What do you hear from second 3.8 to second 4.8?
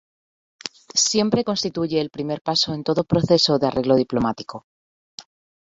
diplomático.